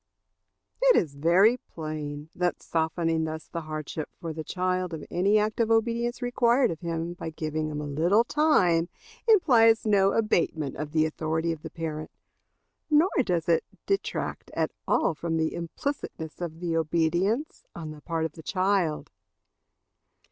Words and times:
It 0.81 0.95
is 0.95 1.13
very 1.13 1.57
plain 1.57 2.29
that 2.33 2.63
softening 2.63 3.25
thus 3.25 3.47
the 3.47 3.61
hardship 3.61 4.09
for 4.19 4.33
the 4.33 4.43
child 4.43 4.95
of 4.95 5.05
any 5.11 5.37
act 5.37 5.59
of 5.59 5.69
obedience 5.69 6.23
required 6.23 6.71
of 6.71 6.79
him 6.79 7.13
by 7.13 7.29
giving 7.29 7.69
him 7.69 7.79
a 7.79 7.85
little 7.85 8.23
time 8.23 8.89
implies 9.27 9.85
no 9.85 10.13
abatement 10.13 10.75
of 10.75 10.91
the 10.91 11.05
authority 11.05 11.51
of 11.51 11.61
the 11.61 11.69
parent, 11.69 12.09
nor 12.89 13.11
does 13.23 13.47
it 13.47 13.63
detract 13.85 14.49
at 14.55 14.71
all 14.87 15.13
from 15.13 15.37
the 15.37 15.51
implicitness 15.53 16.41
of 16.41 16.61
the 16.61 16.75
obedience 16.75 17.63
on 17.75 17.91
the 17.91 18.01
part 18.01 18.25
of 18.25 18.31
the 18.31 18.41
child. 18.41 19.11